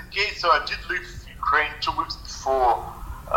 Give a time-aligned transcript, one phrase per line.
[0.00, 1.08] the case so I did leave
[1.38, 2.70] Ukraine two weeks before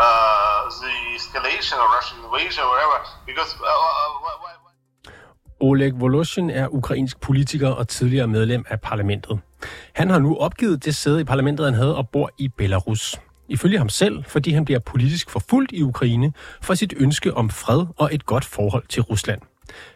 [0.03, 2.97] uh, the escalation of Russian invasion or whatever,
[3.29, 3.51] because.
[3.59, 4.51] Uh, uh why, why,
[5.63, 9.39] Oleg Voloshin er ukrainsk politiker og tidligere medlem af parlamentet.
[9.93, 13.15] Han har nu opgivet det sæde i parlamentet, han havde, og bor i Belarus.
[13.49, 17.85] Ifølge ham selv, fordi han bliver politisk forfulgt i Ukraine for sit ønske om fred
[17.97, 19.41] og et godt forhold til Rusland.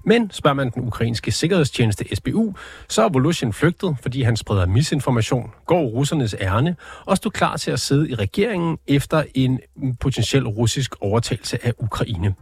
[0.03, 2.53] Men spørger man den ukrainske sikkerhedstjeneste SBU,
[2.89, 6.75] så er Voloshin flygtet, fordi han spreder misinformation, går russernes ærne
[7.05, 9.59] og stod klar til at sidde i regeringen efter en
[9.99, 12.35] potentiel russisk overtagelse af Ukraine.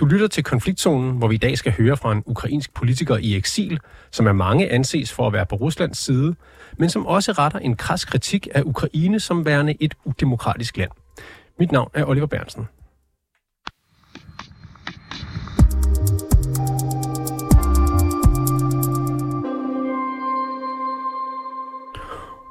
[0.00, 3.36] Du lytter til konfliktzonen, hvor vi i dag skal høre fra en ukrainsk politiker i
[3.36, 3.80] eksil,
[4.10, 6.34] som er mange anses for at være på Ruslands side,
[6.78, 10.90] men som også retter en kras kritik af Ukraine som værende et udemokratisk land.
[11.58, 12.68] Mit navn er Oliver Bernsen.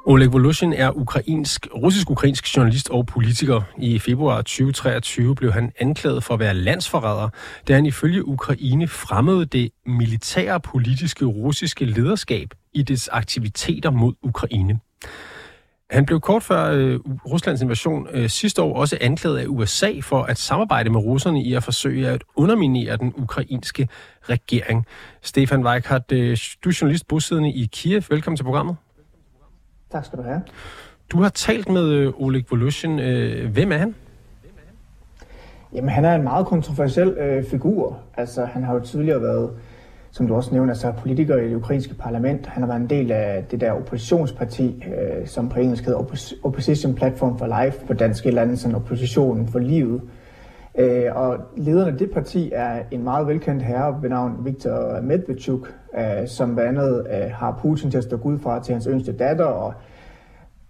[0.04, 3.62] Oleg Voloshin er ukrainsk, russisk-ukrainsk journalist og politiker.
[3.78, 7.28] I februar 2023 blev han anklaget for at være landsforræder,
[7.68, 14.80] da han ifølge Ukraine fremmede det militære politiske russiske lederskab i dets aktiviteter mod Ukraine.
[15.90, 20.22] Han blev kort før øh, Ruslands invasion øh, sidste år også anklaget af USA for
[20.22, 23.88] at samarbejde med russerne i at forsøge at underminere den ukrainske
[24.22, 24.86] regering.
[25.22, 28.02] Stefan Weikart, øh, du er journalist bosiddende i Kiev.
[28.10, 28.76] Velkommen til programmet.
[29.92, 30.42] Tak skal du have.
[31.12, 32.98] Du har talt med øh, Oleg Voloshin.
[32.98, 33.94] Øh, hvem er han?
[35.74, 37.98] Jamen, han er en meget kontroversiel øh, figur.
[38.16, 39.50] Altså, han har jo tidligere været,
[40.10, 42.46] som du også nævner, altså politiker i det ukrainske parlament.
[42.46, 46.40] Han har været en del af det der oppositionsparti, øh, som på engelsk hedder Oppos-
[46.42, 50.00] Opposition Platform for Life, på dansk eller andet sådan oppositionen for livet.
[50.02, 50.21] Øh,
[50.78, 55.74] Øh, og lederen af det parti er en meget velkendt herre ved navn Viktor Medvedchuk,
[55.98, 59.12] øh, som blandt andet øh, har Putin til at stå gud fra til hans yngste
[59.12, 59.74] datter, og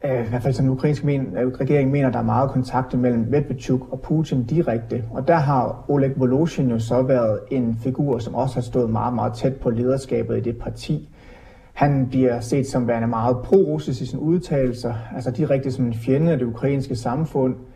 [0.05, 2.99] øh, i hvert fald som den ukrainske men, øh, regering mener, der er meget kontakt
[2.99, 5.05] mellem Medvedchuk og Putin direkte.
[5.11, 9.15] Og der har Oleg Voloshin jo så været en figur, som også har stået meget,
[9.15, 11.09] meget tæt på lederskabet i det parti.
[11.73, 16.33] Han bliver set som værende meget pro-russisk i sine udtalelser, altså direkte som en fjende
[16.33, 17.55] af det ukrainske samfund–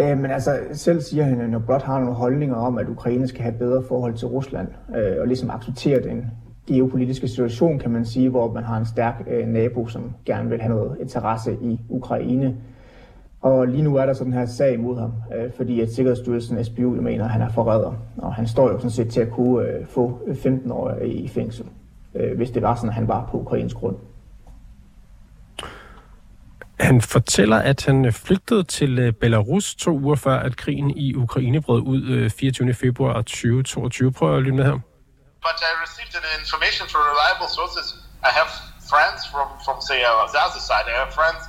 [0.00, 3.28] Øh, men altså, selv siger han, at han blot har nogle holdninger om, at Ukraine
[3.28, 6.24] skal have bedre forhold til Rusland, øh, og ligesom acceptere den
[6.66, 10.60] geopolitiske situation, kan man sige, hvor man har en stærk øh, nabo, som gerne vil
[10.60, 12.56] have noget interesse i Ukraine.
[13.40, 16.64] Og lige nu er der så den her sag mod ham, øh, fordi at Sikkerhedsstyrelsen
[16.64, 17.94] SBU mener, at han er forræder.
[18.16, 21.28] Og han står jo sådan set til at kunne øh, få 15 år øh, i
[21.28, 21.66] fængsel,
[22.14, 23.96] øh, hvis det var sådan, at han var på ukrainsk grund.
[26.88, 31.14] Han fortæller, at han øh, flygtede til øh, Belarus to uger før, at krigen i
[31.24, 32.74] Ukraine brød ud øh, 24.
[32.74, 34.12] Februar 2022.
[34.12, 34.78] Prøv at lytte med her.
[35.46, 37.86] But I received an information from reliable sources.
[38.28, 38.50] I have
[38.92, 40.84] friends from, from say, uh, the other side.
[40.92, 41.42] I have friends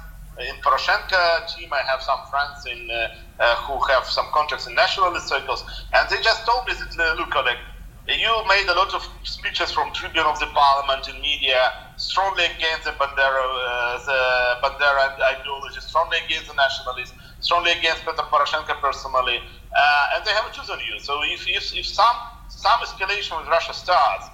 [0.50, 1.22] in Poroshenko
[1.53, 1.69] team.
[1.81, 2.97] I have some friends in uh,
[3.44, 5.62] uh, who have some contacts in nationalist circles.
[5.95, 7.59] And they just told me that, uh, look, Oleg,
[8.08, 11.58] you made a lot of speeches from tribune of the parliament and media
[11.98, 14.22] strongly against the Bandera, uh, the
[14.62, 20.52] Bandera ideology, strongly against the nationalists, strongly against Petro Poroshenko personally, uh, and they have
[20.54, 21.00] chosen you.
[21.00, 22.18] So if, if, if some
[22.48, 24.30] some escalation with Russia starts,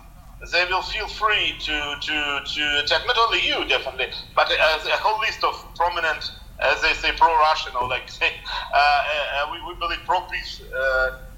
[0.52, 5.20] they will feel free to to to attack not only you definitely, but a whole
[5.22, 8.28] list of prominent, as they say, pro-Russian or like say,
[8.76, 10.62] uh, uh we, we believe pro-peace.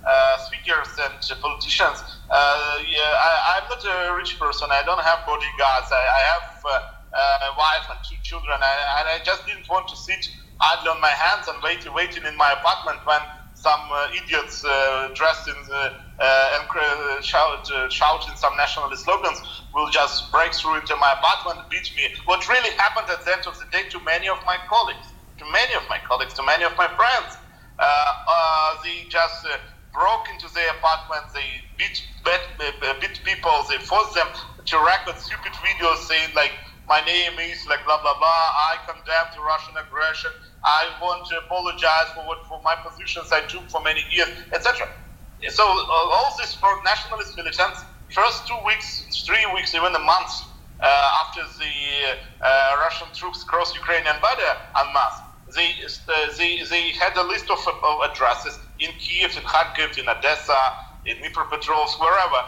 [0.03, 2.03] Uh, uh, speakers and politicians.
[2.29, 4.67] Uh, yeah, I, am not a rich person.
[4.71, 5.89] I don't have bodyguards.
[5.91, 9.87] I, I have uh, a wife and two children, I, and I just didn't want
[9.89, 10.27] to sit
[10.59, 13.21] idle on my hands and wait, waiting in my apartment when
[13.53, 15.83] some uh, idiots uh, dressed in the,
[16.19, 19.39] uh, and shout, shouting some nationalist slogans
[19.73, 22.11] will just break through into my apartment and beat me.
[22.25, 25.07] What really happened at the end of the day to many of my colleagues,
[25.39, 27.39] to many of my colleagues, to many of my friends,
[28.83, 29.47] they just
[29.93, 31.45] broke into their apartment, they
[31.77, 32.43] beat, beat,
[33.01, 34.27] beat people, they forced them
[34.65, 36.51] to record stupid videos saying like,
[36.87, 38.43] my name is like blah blah blah.
[38.69, 40.31] I condemn the Russian aggression.
[40.65, 44.87] I want to apologize for what for my positions I took for many years, etc.
[45.49, 47.83] So uh, all this for nationalist militants.
[48.11, 50.31] First two weeks, three weeks, even a month
[50.83, 51.73] uh, after the
[52.43, 55.19] uh, Russian troops crossed Ukrainian border en masse,
[55.55, 60.09] they, uh, they, they had a list of, of addresses in Kiev, in Kharkiv, in
[60.09, 60.59] Odessa,
[61.07, 62.41] in Dnipropetrovsk, wherever.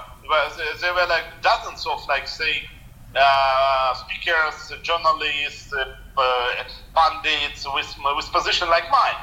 [0.82, 2.64] There were like dozens of, like, say,
[3.16, 5.86] uh, speakers, journalists, uh,
[6.22, 6.50] uh,
[6.96, 9.22] pundits with, with position like mine.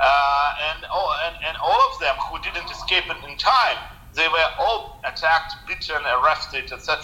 [0.00, 3.78] Uh, and, all, and, and all of them who didn't escape in time,
[4.16, 6.98] they were all attacked, beaten, arrested, etc.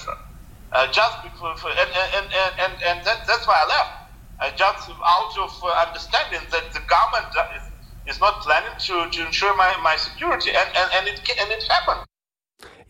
[0.73, 3.93] Uh, just and, and, and, and that, that's why I left.
[4.41, 7.65] uh, just out of uh, understanding that the government is,
[8.11, 11.63] is not planning to, to ensure my, my security, and, and, and, it, and it
[11.77, 12.01] happened.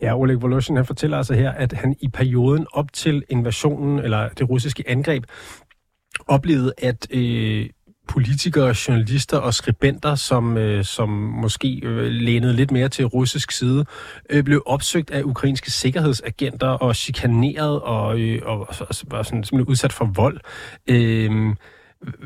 [0.01, 4.29] Ja, Oleg Voloshin han fortæller altså her, at han i perioden op til invasionen, eller
[4.29, 5.23] det russiske angreb,
[6.27, 7.69] oplevede, at øh,
[8.07, 13.85] politikere, journalister og skribenter, som, øh, som måske øh, lænede lidt mere til russisk side,
[14.29, 19.43] øh, blev opsøgt af ukrainske sikkerhedsagenter og chikaneret og, øh, og, og, og var sådan,
[19.43, 20.39] simpelthen udsat for vold.
[20.87, 21.55] Øh,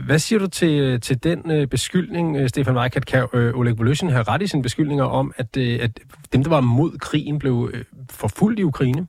[0.05, 3.05] hvad siger du til, øh, til den øh, beskyldning, øh, Stefan Weikert?
[3.05, 5.99] Kan øh, Oleg Voloshin have ret i sine beskyldninger om, at, øh, at
[6.33, 9.07] dem, der var mod krigen, blev øh, forfulgt i Ukraine?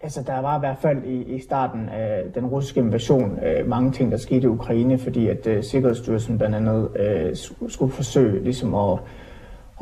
[0.00, 3.92] Altså, der var i hvert fald i, i starten af den russiske invasion øh, mange
[3.92, 7.36] ting, der skete i Ukraine, fordi at øh, Sikkerhedsstyrelsen blandt andet øh,
[7.68, 8.98] skulle forsøge ligesom at,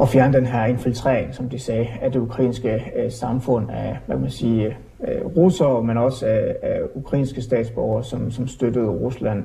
[0.00, 4.16] at fjerne den her infiltrering, som de sagde, af det ukrainske øh, samfund af, hvad
[4.16, 4.76] man sige,
[5.08, 9.44] øh, russere, men også af, af ukrainske statsborgere, som, som støttede Rusland.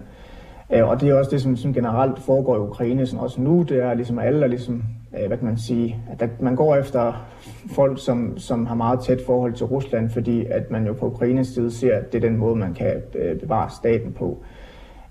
[0.73, 3.65] Øh, og det er også det, som, som generelt foregår i Ukraine, sådan også nu,
[3.69, 4.83] det er ligesom alle der ligesom
[5.19, 7.27] øh, hvad kan man sige, at der, man går efter
[7.75, 11.47] folk, som, som har meget tæt forhold til Rusland, fordi at man jo på Ukraines
[11.47, 14.43] side ser, at det er den måde, man kan øh, bevare staten på.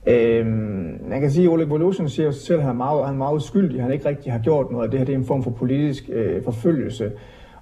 [0.06, 3.18] Øhm, man kan sige, at Oleg Voloshin siger selv, at han er, meget, han er
[3.18, 3.82] meget uskyldig.
[3.82, 4.90] Han ikke rigtig har gjort noget.
[4.90, 7.12] Det her det er en form for politisk øh, forfølgelse.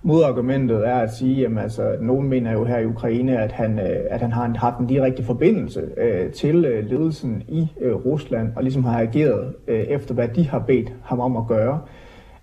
[0.07, 4.01] Modargumentet er at sige, at altså, nogen mener jo her i Ukraine, at han, øh,
[4.11, 8.63] at han har haft en direkte forbindelse øh, til øh, ledelsen i øh, Rusland, og
[8.63, 11.81] ligesom har ageret øh, efter, hvad de har bedt ham om at gøre.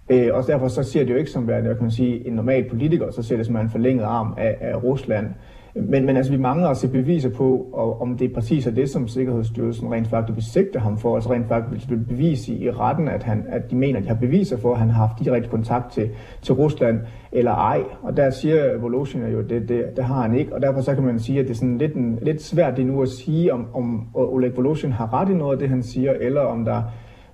[0.09, 2.69] Øh, og derfor så ser det jo ikke som værende, kan man sige, en normal
[2.69, 5.27] politiker, så ser det som en forlænget arm af, af Rusland.
[5.75, 8.71] Men, men altså, vi mangler at se beviser på, og, om det er præcis er
[8.71, 12.63] det, som Sikkerhedsstyrelsen rent faktisk vil sigte ham for, altså rent faktisk vil bevise i,
[12.63, 15.07] i retten, at, han, at de mener, at de har beviser for, at han har
[15.07, 16.09] haft direkte kontakt til,
[16.41, 16.99] til Rusland,
[17.31, 17.83] eller ej.
[18.01, 20.95] Og der siger Voloshin jo, at det, det, det har han ikke, og derfor så
[20.95, 23.53] kan man sige, at det er sådan lidt, en, lidt svært det nu at sige,
[23.53, 26.81] om, om Oleg Voloshin har ret i noget af det, han siger, eller om der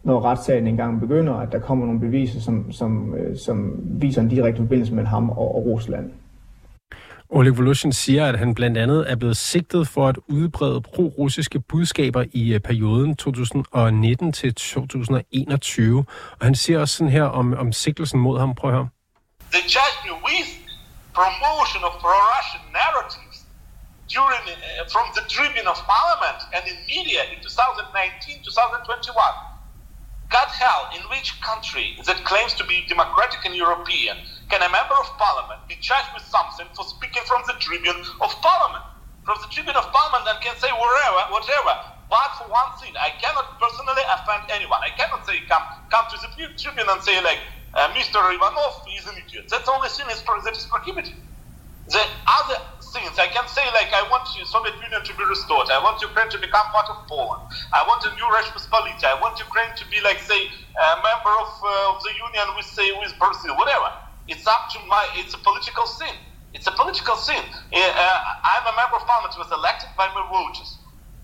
[0.03, 4.27] når retssagen engang begynder, at der kommer nogle beviser, som, som, øh, som viser en
[4.27, 6.09] direkte forbindelse mellem ham og, og Rusland.
[7.31, 12.23] Oleg Voloshin siger, at han blandt andet er blevet sigtet for at udbrede pro-russiske budskaber
[12.31, 16.05] i øh, perioden 2019 til 2021.
[16.39, 18.55] Og han siger også sådan her om, om sigtelsen mod ham.
[18.55, 18.89] Prøv at høre.
[19.51, 20.49] The judge with
[21.13, 23.37] promotion of pro-Russian narratives
[24.15, 24.59] during, uh,
[24.93, 29.48] from the tribune of parliament and in media in 2019-2021
[30.29, 34.17] God hell, in which country that claims to be democratic and European
[34.49, 38.29] can a member of parliament be charged with something for speaking from the tribune of
[38.41, 38.85] parliament?
[39.25, 41.73] From the tribune of parliament and can say whatever, whatever.
[42.09, 44.81] But for one thing, I cannot personally offend anyone.
[44.85, 47.41] I cannot say come come to the tribune and say like
[47.77, 48.17] uh, Mr.
[48.21, 49.49] Ivanov is an idiot.
[49.49, 51.13] That's the only thing is, that is prohibited.
[51.89, 52.57] The other
[52.97, 55.69] I can say like I want the Soviet Union to be restored.
[55.69, 57.45] I want Ukraine to become part of Poland.
[57.73, 59.05] I want a new Responsibility.
[59.05, 62.65] I want Ukraine to be like say a member of, uh, of the Union with
[62.65, 63.93] say with Brazil, whatever.
[64.27, 65.01] It's up to my.
[65.21, 66.15] It's a political sin.
[66.53, 67.41] It's a political sin.
[67.73, 68.19] Uh, uh
[68.49, 70.79] I'm a member of parliament who was elected by my voters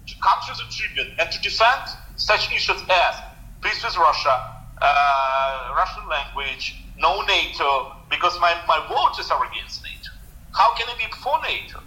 [0.06, 1.82] to come to the tribune and to defend
[2.16, 3.14] such issues as
[3.62, 4.36] peace with Russia,
[4.82, 9.95] uh, Russian language, no NATO, because my, my voters are against NATO.
[10.56, 11.84] How can it be for NATO?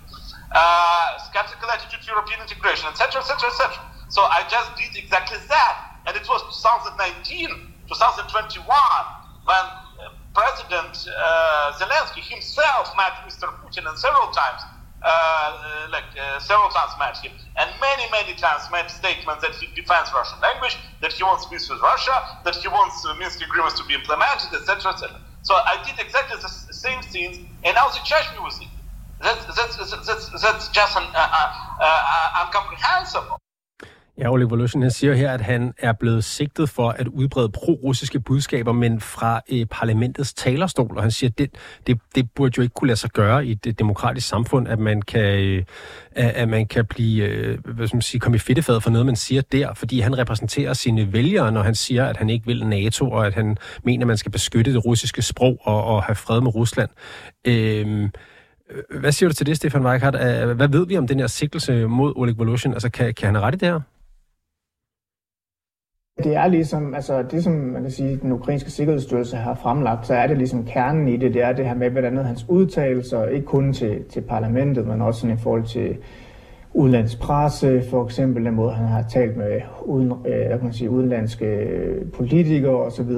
[0.53, 3.81] Uh, skeptical attitude to European integration, etc., etc., etc.
[4.09, 7.49] So I just did exactly that, and it was 2019,
[7.89, 8.65] 2021
[9.49, 13.49] when uh, President uh, Zelensky himself met Mr.
[13.65, 14.61] Putin and several times,
[15.01, 19.57] uh, uh like uh, several times met him, and many, many times made statements that
[19.57, 22.13] he defends Russian language, that he wants peace with Russia,
[22.45, 25.17] that he wants Minsk agreements to be implemented, etc., etc.
[25.43, 28.69] So I did exactly the same things, and now they charge me with it.
[29.23, 31.49] That's, that's, that's, that's just un, uh, uh,
[31.83, 33.39] uh, incomprehensible.
[34.21, 38.21] Ja, Oleg Luschen, han siger her, at han er blevet sigtet for at udbrede pro-russiske
[38.21, 41.51] budskaber, men fra øh, parlamentets talerstol, og han siger, at det,
[41.87, 45.03] det, det burde jo ikke kunne lade sig gøre i et demokratisk samfund, at man
[45.03, 45.65] kan, øh,
[46.17, 49.17] at man kan blive, øh, hvad skal man sige, komme i fedtefadet for noget, man
[49.17, 53.11] siger der, fordi han repræsenterer sine vælgere, når han siger, at han ikke vil NATO,
[53.11, 56.41] og at han mener, at man skal beskytte det russiske sprog og, og have fred
[56.41, 56.91] med Rusland.
[57.45, 58.05] Øhm,
[58.71, 60.15] øh, hvad siger du til det, Stefan Weikart?
[60.15, 62.73] Øh, hvad ved vi om den her sigtelse mod Oleg Voloshin?
[62.73, 63.81] Altså, kan, kan han rette det her?
[66.29, 70.15] Det er ligesom, altså det som man kan sige, den ukrainske sikkerhedsstyrelse har fremlagt, så
[70.15, 73.47] er det ligesom kernen i det, det er det her med, hvordan hans udtalelser, ikke
[73.47, 75.97] kun til, til parlamentet, men også sådan i forhold til
[76.75, 80.91] udenlandsk presse, for eksempel den måde, han har talt med uden, øh, kan man sige,
[80.91, 81.67] udenlandske
[82.13, 83.11] politikere osv.,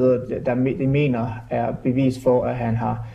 [0.46, 3.06] der det mener er bevis for, at han har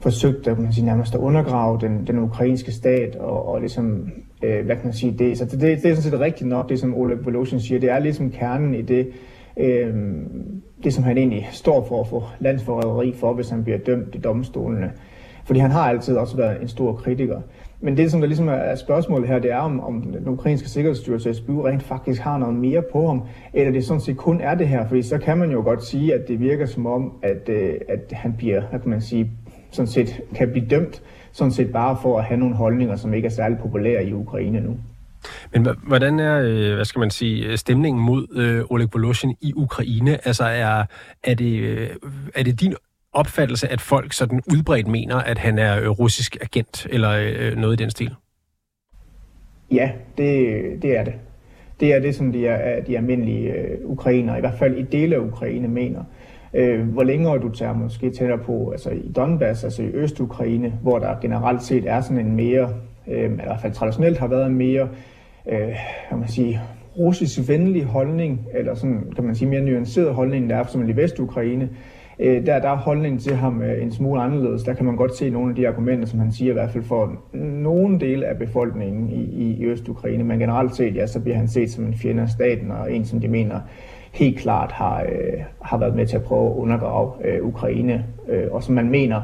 [0.00, 4.10] forsøgt at, man sige, nærmest at undergrave den, den ukrainske stat og, og ligesom
[4.42, 6.80] øh, hvad kan man sige, det, så det, det er sådan set rigtigt nok, det
[6.80, 9.08] som Oleg Voloshin siger, det er ligesom kernen i det,
[9.56, 9.94] øh,
[10.84, 14.92] det som han egentlig står for, for landsforræderi for, hvis han bliver dømt i domstolene.
[15.44, 17.40] Fordi han har altid også været en stor kritiker.
[17.80, 21.34] Men det, som der ligesom er spørgsmålet her, det er, om, om den ukrainske sikkerhedsstyrelse
[21.34, 24.68] SBU rent faktisk har noget mere på ham, eller det sådan set kun er det
[24.68, 24.88] her.
[24.88, 28.12] Fordi så kan man jo godt sige, at det virker som om, at, øh, at
[28.12, 29.30] han bliver, hvad kan man sige,
[29.70, 31.02] sådan set kan blive dømt,
[31.32, 34.60] sådan set bare for at have nogle holdninger, som ikke er særlig populære i Ukraine
[34.60, 34.76] nu.
[35.52, 39.52] Men hvordan er, øh, hvad skal man sige, øh, stemningen mod øh, Oleg Voloshin i
[39.56, 40.26] Ukraine?
[40.26, 40.84] Altså er,
[41.24, 41.90] er, det, øh,
[42.34, 42.74] er det din
[43.12, 47.82] opfattelse, at folk sådan udbredt mener, at han er russisk agent, eller øh, noget i
[47.82, 48.14] den stil?
[49.70, 51.14] Ja, det, det er det.
[51.80, 55.14] Det er det, som de, er, de almindelige øh, ukrainer, i hvert fald i dele
[55.14, 56.04] af Ukraine, mener.
[56.54, 60.98] Øh, hvor længere du tager måske tættere på, altså i Donbass, altså i Øst-Ukraine, hvor
[60.98, 62.74] der generelt set er sådan en mere,
[63.08, 64.88] øh, i hvert fald traditionelt har været en mere,
[65.48, 65.76] øh,
[66.08, 66.60] kan man sige,
[66.98, 70.90] russisk venlig holdning, eller sådan, kan man sige, mere nuanceret holdning, der er for eksempel
[70.90, 71.68] i Vestukraine,
[72.18, 74.62] øh, der, der er holdningen til ham øh, en smule anderledes.
[74.62, 76.84] Der kan man godt se nogle af de argumenter, som han siger, i hvert fald
[76.84, 81.36] for nogen del af befolkningen i, i, i Øst-Ukraine, men generelt set, ja, så bliver
[81.36, 83.60] han set som en fjende af staten, og en, som de mener
[84.12, 88.44] helt klart har, øh, har været med til at prøve at undergrave øh, Ukraine, øh,
[88.50, 89.22] og som man mener,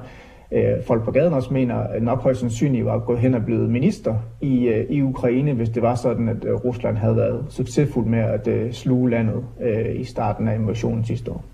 [0.52, 4.14] øh, folk på gaden også mener, nok højst sandsynligt var gået hen og blevet minister
[4.40, 8.18] i, øh, i Ukraine, hvis det var sådan, at øh, Rusland havde været succesfuld med
[8.18, 11.44] at øh, sluge landet øh, i starten af invasionen sidste år.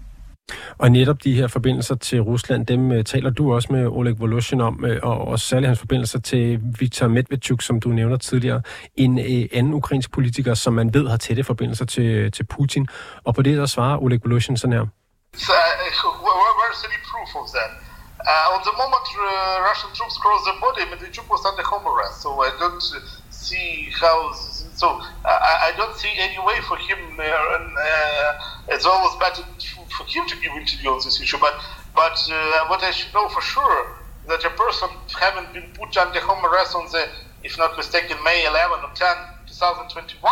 [0.79, 4.85] Og netop de her forbindelser til Rusland, dem taler du også med Oleg Voloshin om,
[4.85, 8.63] uh, og også særligt hans forbindelser til Viktor Medvedchuk, som du nævner tidligere,
[8.97, 12.87] en uh, anden ukrainsk politiker, som man ved har tætte forbindelser til, til Putin.
[13.25, 14.87] Og på det der svarer Oleg Voloshin sådan her.
[15.35, 17.92] So, uh, where's any proof of that?
[18.23, 22.23] Uh, on the moment uh, Russian troops crossed the border, Medvedchuk was under home arrest,
[22.23, 22.83] so I don't
[23.31, 28.33] see how so I, I don't see any way for him uh, and, uh,
[28.69, 29.43] it's always better
[29.91, 31.39] for him to give interview on this issue.
[31.41, 31.55] But
[31.95, 34.89] but uh, what I should know for sure that a person
[35.19, 37.09] having been put under home arrest on the,
[37.43, 39.07] if not mistaken, May 11 or 10,
[39.47, 40.23] 2021.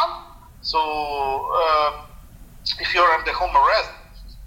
[0.63, 1.91] So uh,
[2.79, 3.91] if you're under home arrest,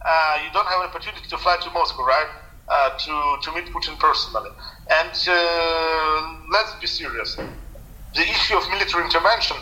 [0.06, 2.28] uh, you don't have an opportunity to fly to Moscow, right?
[2.74, 4.50] Uh, to to meet Putin personally.
[4.90, 7.38] And uh, let's be serious.
[8.16, 9.58] The issue of military intervention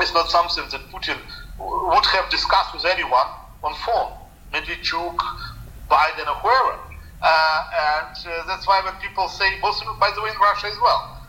[0.00, 1.18] is not something that Putin
[1.60, 3.28] would have discussed with anyone
[3.62, 4.12] on phone.
[4.54, 5.18] Medvedchuk,
[5.92, 6.76] Biden, or whoever.
[7.20, 7.60] Uh,
[8.00, 11.21] and uh, that's why when people say, both, by the way, in Russia as well,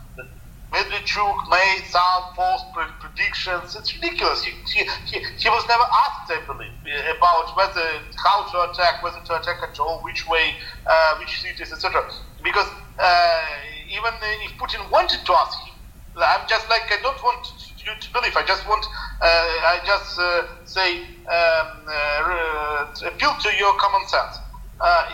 [0.74, 2.64] Medvedchuk made some false
[2.98, 3.76] predictions.
[3.76, 4.42] It's ridiculous.
[4.42, 6.74] He, he, he, he, was never asked, I believe,
[7.14, 7.86] about whether
[8.18, 10.54] how to attack, whether to attack at all, which way,
[10.86, 12.02] uh, which cities, etc.
[12.42, 12.66] Because
[12.98, 13.40] uh,
[13.86, 15.74] even if Putin wanted to ask him,
[16.18, 17.46] I'm just like I don't want
[17.78, 18.36] you to believe.
[18.36, 18.84] I just want,
[19.22, 20.98] uh, I just uh, say,
[21.30, 24.42] um, uh, appeal to your common sense.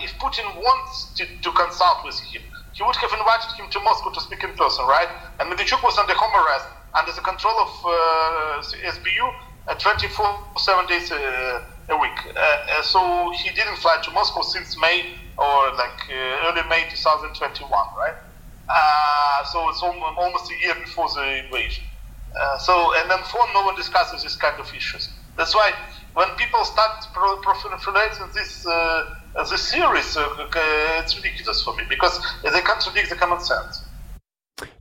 [0.01, 2.43] if Putin wants to, to consult with him,
[2.81, 5.09] he would have invited him to Moscow to speak in person, right?
[5.37, 6.65] And Medvedchuk was under home arrest
[6.97, 9.27] under the control of uh, SBU
[9.69, 10.25] uh, 24
[10.57, 11.61] 7 days uh,
[11.93, 12.17] a week.
[12.33, 15.05] Uh, so he didn't fly to Moscow since May
[15.37, 16.01] or like
[16.49, 18.17] early May 2021, right?
[19.45, 21.85] so it's almost a year before the invasion.
[22.33, 25.09] Uh, so, and then phone, no one discusses this kind of issues.
[25.37, 25.73] That's why
[26.15, 28.65] when people start proliferating this
[29.37, 30.23] uh, this series, uh,
[31.65, 32.15] for me because
[32.55, 33.91] they contradict the common sense.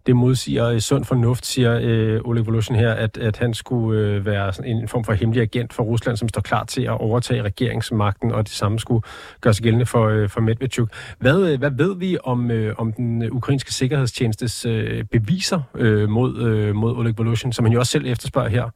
[0.06, 4.26] Det modsiger øh, sund fornuft, siger øh, Oleg Voloshin her, at, at han skulle øh,
[4.26, 7.42] være sådan en form for hemmelig agent for Rusland, som står klar til at overtage
[7.44, 9.02] regeringsmagten, og det samme skulle
[9.42, 10.90] gøre sig gældende for, øh, for Medvedchuk.
[11.20, 16.38] Hvad, øh, hvad ved vi om, øh, om den ukrainske sikkerhedstjenestes øh, beviser øh, mod,
[16.38, 18.70] øh, mod Oleg Voloshin, som han jo også selv efterspørger her?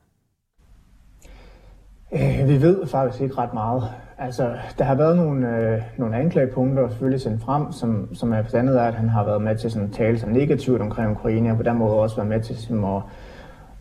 [2.13, 3.89] Øh, vi ved faktisk ikke ret meget.
[4.17, 8.55] Altså, der har været nogle, øh, nogle anklagepunkter selvfølgelig sendt frem, som, som er blandt
[8.55, 11.57] andet at han har været med til sådan, at tale så negativt omkring Ukraine, og
[11.57, 13.01] på den måde også været med til sådan, at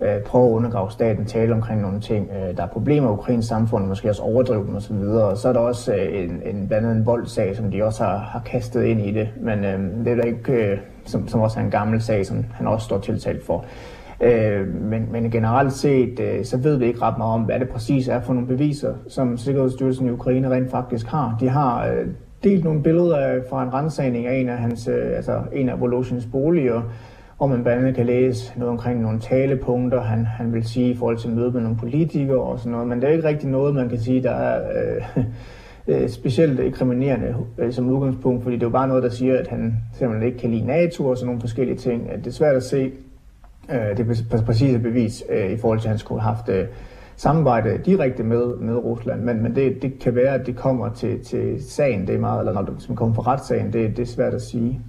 [0.00, 2.30] øh, prøve at undergrave staten, tale omkring nogle ting.
[2.30, 5.52] Øh, der er problemer i Ukraines samfund, måske også overdrive dem osv., og så er
[5.52, 8.84] der også øh, en, en, blandt andet en voldsag, som de også har, har kastet
[8.84, 11.70] ind i det, men øh, det er da ikke, øh, som, som også er en
[11.70, 13.64] gammel sag, som han også står tiltalt for.
[14.22, 17.68] Øh, men, men generelt set, øh, så ved vi ikke ret meget om, hvad det
[17.68, 21.36] præcis er for nogle beviser, som Sikkerhedsstyrelsen i Ukraine rent faktisk har.
[21.40, 22.06] De har øh,
[22.44, 26.26] delt nogle billeder fra en rensagning af en af, hans, øh, altså en af Volosins
[26.26, 26.82] boliger,
[27.36, 30.96] hvor man blandt andet kan læse noget omkring nogle talepunkter, han, han vil sige i
[30.96, 33.74] forhold til møde med nogle politikere og sådan noget, men det er ikke rigtig noget,
[33.74, 34.60] man kan sige, der er
[35.16, 35.24] øh,
[36.02, 39.48] øh, specielt kriminerende øh, som udgangspunkt, fordi det er jo bare noget, der siger, at
[39.48, 42.10] han simpelthen ikke kan lide NATO og sådan nogle forskellige ting.
[42.18, 42.92] Det er svært at se,
[43.72, 46.66] Øh, det er præcis bevis øh, i forhold til, at han skulle have haft øh,
[47.16, 51.24] samarbejde direkte med, med Rusland, men, men det, det kan være, at det kommer til,
[51.24, 54.34] til sagen, det er meget, eller når det kommer fra retssagen, det, det er svært
[54.34, 54.80] at sige.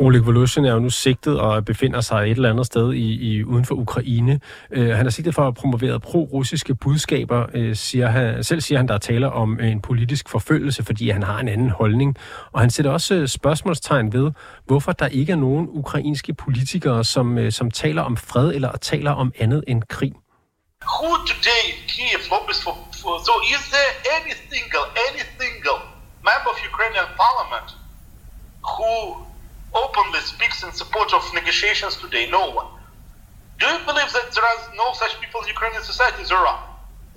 [0.00, 3.44] Oleg Voloshin er jo nu sigtet og befinder sig et eller andet sted i, i
[3.44, 4.40] uden for Ukraine.
[4.70, 7.46] Øh, han er sigtet for at promovere pro-russiske budskaber.
[7.54, 11.22] Øh, siger han, selv siger han, der er tale om en politisk forfølgelse, fordi han
[11.22, 12.16] har en anden holdning.
[12.52, 14.30] Og han sætter også øh, spørgsmålstegn ved,
[14.66, 19.10] hvorfor der ikke er nogen ukrainske politikere, som, øh, som taler om fred eller taler
[19.10, 20.12] om andet end krig.
[20.94, 25.78] Who today in Kiev lobbies for, for so is there any single any single
[26.28, 27.68] member of Ukrainian parliament
[28.72, 29.27] who
[29.74, 32.30] openly speaks in support of negotiations today?
[32.30, 32.66] No one.
[33.58, 36.22] Do you believe that there are no such people in Ukrainian society?
[36.24, 36.62] There are.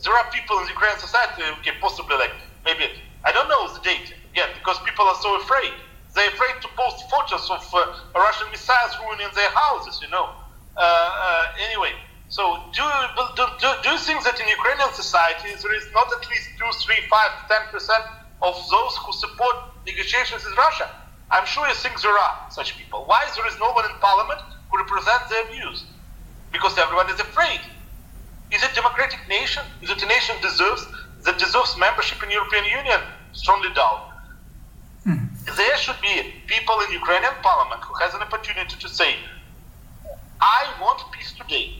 [0.04, 2.34] There are people in Ukrainian society, okay, possibly like
[2.66, 2.90] maybe,
[3.24, 5.72] I don't know the date yet, because people are so afraid.
[6.16, 10.34] They're afraid to post photos of uh, Russian missiles ruining their houses, you know.
[10.76, 11.94] Uh, uh, anyway,
[12.30, 12.82] so do
[13.38, 16.66] do, do, do you think that in Ukrainian society there is not at least 2,
[16.66, 18.10] 3, 5, 10%
[18.42, 19.56] of those who support
[19.86, 20.90] negotiations with Russia?
[21.32, 23.06] I'm sure you think there are such people.
[23.06, 25.86] Why is there is no one in parliament who represents their views?
[26.52, 27.62] Because everyone is afraid.
[28.52, 29.64] Is it a democratic nation?
[29.82, 30.86] Is it a nation deserves
[31.24, 33.00] that deserves membership in European Union?
[33.32, 34.12] Strongly doubt.
[35.06, 35.32] Hmm.
[35.56, 39.16] There should be people in Ukrainian parliament who has an opportunity to say,
[40.42, 41.80] I want peace today.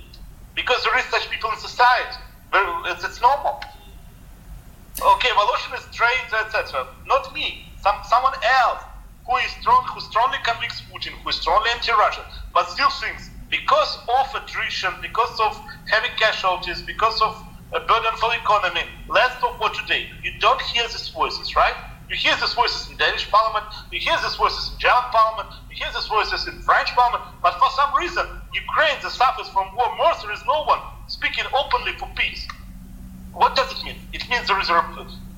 [0.56, 2.24] Because there is such people in society.
[2.54, 3.60] It's, it's normal.
[5.02, 6.88] Okay, Voloshin is trained, etc.
[7.06, 7.66] Not me.
[7.82, 8.84] Some, someone else
[9.28, 12.24] who is strong, who strongly convicts Putin, who is strongly anti-Russian,
[12.54, 15.54] but still thinks because of attrition, because of
[15.92, 17.36] heavy casualties, because of
[17.76, 20.08] a burden for the economy, let's talk about today.
[20.24, 21.76] You don't hear these voices, right?
[22.12, 25.80] You hear these voices in Danish parliament, you hear these voices in German parliament, you
[25.80, 29.88] hear these voices in French parliament, but for some reason, Ukraine that suffers from war
[29.96, 32.44] more, there is no one speaking openly for peace.
[33.32, 33.96] What does it mean?
[34.12, 34.84] It means there is a,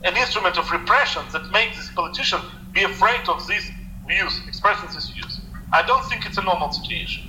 [0.09, 2.41] an instrument of repression that makes this politician
[2.73, 3.67] be afraid of these
[4.11, 5.33] views, expressing these views.
[5.79, 7.23] I don't think it's a normal situation.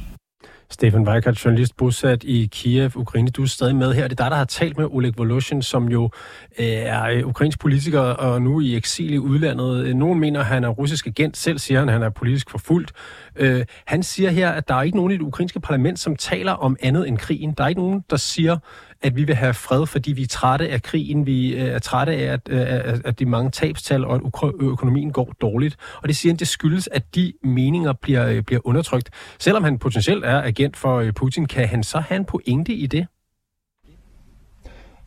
[0.71, 3.31] Stefan Weikert, journalist bosat i Kiev, Ukraine.
[3.31, 4.09] Du er stadig med her.
[4.09, 6.11] Det er dig, der har talt med Oleg Voloshin, som jo
[6.59, 9.87] øh, er øh, ukrainsk politiker og nu i eksil i udlandet.
[9.87, 11.37] Øh, nogen mener, at han er russisk agent.
[11.37, 12.93] Selv siger han, at han er politisk forfulgt.
[13.37, 16.53] Øh, han siger her, at der er ikke nogen i det ukrainske parlament, som taler
[16.53, 17.53] om andet end krigen.
[17.53, 18.59] Der er ikke nogen, der siger,
[19.05, 22.13] at vi vil have fred, fordi vi er trætte af krigen, vi øh, er trætte
[22.13, 25.77] af, at, øh, at, at de mange tabstal og at øh, økonomien går dårligt.
[26.03, 29.11] Og det siger han, det skyldes, at de meninger bliver, bliver undertrykt.
[29.39, 33.07] Selvom han potentielt er agent for Putin, kan han så have en pointe i det?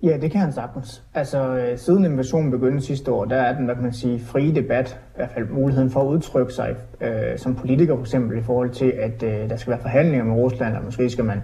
[0.04, 1.04] Ja, det kan han sagtens.
[1.14, 5.00] Altså, siden invasionen begyndte sidste år, der er den, hvad kan man sige, frie debat,
[5.14, 8.70] i hvert fald muligheden for at udtrykke sig øh, som politiker, for eksempel i forhold
[8.70, 11.42] til, at øh, der skal være forhandlinger med Rusland, og måske skal man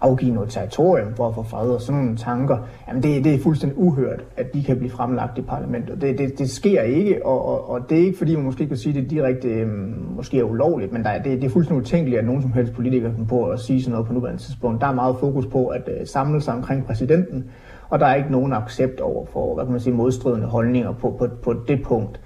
[0.00, 2.58] afgive noget territorium for at få fred og sådan nogle tanker,
[2.88, 6.00] jamen det, det er fuldstændig uhørt, at de kan blive fremlagt i parlamentet.
[6.00, 8.76] Det, det, det sker ikke, og, og, og det er ikke fordi, man måske kan
[8.76, 12.18] sige, at det direkte øhm, måske er ulovligt, men der, det, det er fuldstændig utænkeligt,
[12.18, 14.80] at nogen som helst politiker kan på at sige sådan noget på nuværende tidspunkt.
[14.80, 17.44] Der er meget fokus på at øh, samle sig omkring præsidenten,
[17.88, 21.16] og der er ikke nogen accept over for, hvad kan man sige, modstridende holdninger på,
[21.18, 22.20] på, på det punkt.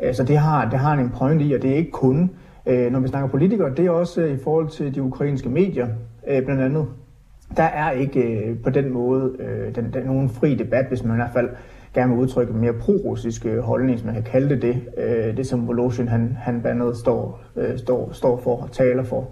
[0.00, 2.30] Øh, så det har, det har en point i, og det er ikke kun,
[2.66, 5.88] øh, når vi snakker politikere, det er også øh, i forhold til de ukrainske medier,
[6.44, 6.86] blandt andet
[7.56, 11.12] der er ikke øh, på den måde øh, den, den, nogen fri debat, hvis man
[11.12, 11.48] i hvert fald
[11.94, 14.82] gerne vil udtrykke en mere pro-russisk øh, holdning, hvis man kan kalde det det.
[14.98, 19.02] Øh, det som Voloshin han, han blandt andet står, øh, står, står for og taler
[19.02, 19.28] for.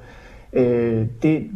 [0.52, 1.50] Øh, det,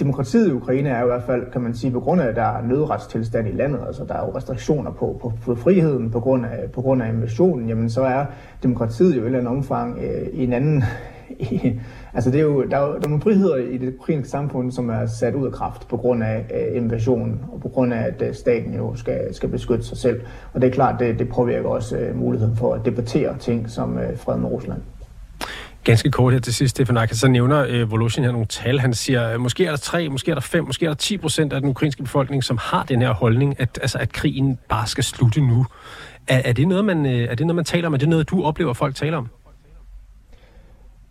[0.00, 2.36] demokratiet i Ukraine er jo i hvert fald, kan man sige, på grund af, at
[2.36, 6.20] der er nødretstilstand i landet, altså der er jo restriktioner på, på, på friheden på
[6.20, 8.24] grund, af, på grund af invasionen, jamen så er
[8.62, 10.84] demokratiet jo i et eller andet omfang øh, i en anden,
[12.14, 14.72] altså det er jo, der, er jo, der er nogle friheder i det ukrainske samfund,
[14.72, 18.02] som er sat ud af kraft på grund af øh, invasionen, og på grund af,
[18.06, 20.20] at øh, staten jo skal, skal beskytte sig selv.
[20.52, 23.98] Og det er klart, det, det påvirker også øh, muligheden for at debattere ting som
[23.98, 24.80] øh, fred med Rusland.
[25.84, 28.78] Ganske kort her til sidst, Stefan Akker, så nævner øh, Voloshin her nogle tal.
[28.78, 31.18] Han siger, øh, måske er der 3, måske er der 5, måske er der 10
[31.18, 34.86] procent af den ukrainske befolkning, som har den her holdning, at, altså, at krigen bare
[34.86, 35.66] skal slutte nu.
[36.28, 37.94] Er, er, det noget, man, øh, er det noget, man taler om?
[37.94, 39.28] Er det noget, du oplever, folk taler om?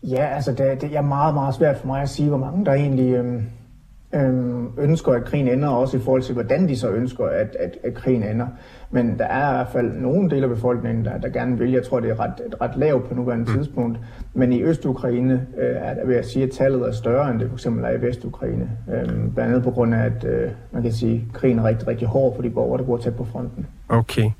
[0.03, 2.73] Ja, altså det, det er meget, meget svært for mig at sige, hvor mange der
[2.73, 3.43] egentlig, øhm,
[4.15, 7.77] øh, ønsker, at krigen ender, også i forhold til, hvordan de så ønsker, at, at,
[7.83, 8.47] at krigen ender.
[8.91, 11.71] Men der er i hvert fald nogle dele af befolkningen, der, der gerne vil.
[11.71, 13.57] Jeg tror, det er ret, ret lavt på nuværende mm.
[13.57, 13.99] tidspunkt.
[14.33, 17.47] Men i Øst-Ukraine øh, er der, vil jeg sige, at tallet er større, end det
[17.47, 18.69] for eksempel er i Vest-Ukraine.
[18.93, 21.87] Øh, blandt andet på grund af, at øh, man kan sige, at krigen er rigtig,
[21.87, 23.67] rigtig hård for de borgere, der bor tæt på fronten.
[23.89, 24.31] Okay.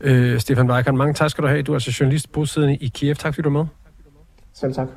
[0.00, 1.62] Øh, Stefan Weikert, mange tak skal du have.
[1.62, 3.14] Du er altså journalist bosiddende i Kiev.
[3.14, 3.66] Tak fordi du er med.
[4.60, 4.88] Selv tak.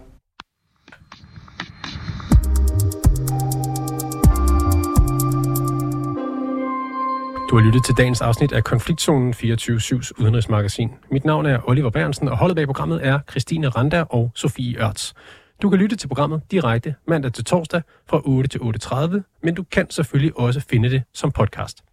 [7.50, 10.92] Du har lyttet til dagens afsnit af Konfliktzonen 24-7's udenrigsmagasin.
[11.12, 15.14] Mit navn er Oliver Bernsen, og holdet bag programmet er Christine Randa og Sofie Ørts.
[15.62, 19.64] Du kan lytte til programmet direkte mandag til torsdag fra 8 til 8.30, men du
[19.64, 21.84] kan selvfølgelig også finde det som podcast.